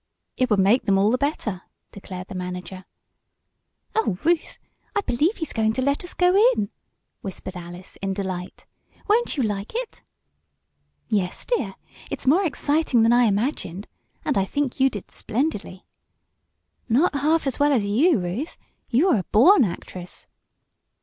[0.35, 2.85] "It would make them all the better," declared the manager.
[3.95, 4.57] "Oh, Ruth!
[4.95, 6.71] I believe he's going to let us go in!"
[7.21, 8.65] whispered Alice in delight.
[9.07, 10.01] "Won't you like it?"
[11.07, 11.75] "Yes, dear!
[12.09, 13.87] It's more exciting than I imagined.
[14.25, 15.85] And I think you did splendidly!"
[16.89, 18.57] "Not half as well as you, Ruth.
[18.89, 20.27] You are a born actress!"